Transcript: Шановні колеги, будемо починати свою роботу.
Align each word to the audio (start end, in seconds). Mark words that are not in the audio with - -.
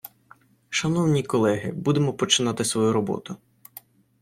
Шановні 0.69 1.23
колеги, 1.23 1.71
будемо 1.71 2.13
починати 2.13 2.65
свою 2.65 2.93
роботу. 2.93 3.35